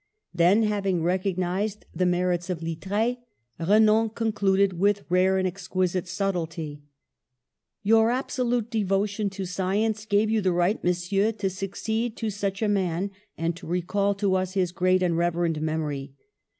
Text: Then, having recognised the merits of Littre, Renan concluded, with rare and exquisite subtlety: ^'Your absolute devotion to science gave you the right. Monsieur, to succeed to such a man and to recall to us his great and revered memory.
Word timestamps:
Then, 0.33 0.63
having 0.63 1.03
recognised 1.03 1.85
the 1.93 2.07
merits 2.07 2.49
of 2.49 2.61
Littre, 2.63 3.17
Renan 3.59 4.09
concluded, 4.09 4.79
with 4.79 5.03
rare 5.09 5.37
and 5.37 5.47
exquisite 5.47 6.07
subtlety: 6.07 6.81
^'Your 7.85 8.11
absolute 8.11 8.71
devotion 8.71 9.29
to 9.29 9.45
science 9.45 10.07
gave 10.07 10.31
you 10.31 10.41
the 10.41 10.53
right. 10.53 10.83
Monsieur, 10.83 11.31
to 11.33 11.51
succeed 11.51 12.17
to 12.17 12.31
such 12.31 12.63
a 12.63 12.67
man 12.67 13.11
and 13.37 13.55
to 13.55 13.67
recall 13.67 14.15
to 14.15 14.33
us 14.33 14.55
his 14.55 14.71
great 14.71 15.03
and 15.03 15.19
revered 15.19 15.61
memory. 15.61 16.13